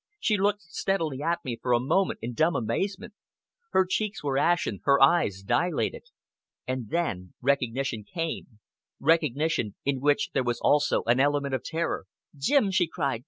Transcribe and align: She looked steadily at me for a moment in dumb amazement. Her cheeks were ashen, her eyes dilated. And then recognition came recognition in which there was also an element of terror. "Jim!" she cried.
She 0.19 0.35
looked 0.35 0.63
steadily 0.63 1.21
at 1.21 1.45
me 1.45 1.59
for 1.61 1.73
a 1.73 1.79
moment 1.79 2.17
in 2.23 2.33
dumb 2.33 2.55
amazement. 2.55 3.13
Her 3.69 3.85
cheeks 3.85 4.23
were 4.23 4.35
ashen, 4.35 4.79
her 4.85 4.99
eyes 4.99 5.43
dilated. 5.43 6.05
And 6.65 6.89
then 6.89 7.35
recognition 7.39 8.03
came 8.03 8.57
recognition 8.99 9.75
in 9.85 10.01
which 10.01 10.31
there 10.33 10.43
was 10.43 10.59
also 10.59 11.03
an 11.03 11.19
element 11.19 11.53
of 11.53 11.63
terror. 11.63 12.05
"Jim!" 12.35 12.71
she 12.71 12.87
cried. 12.87 13.19